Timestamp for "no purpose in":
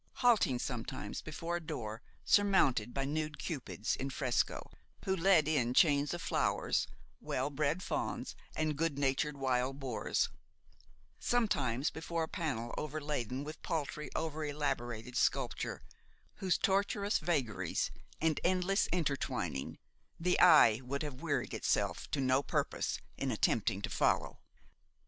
22.19-23.29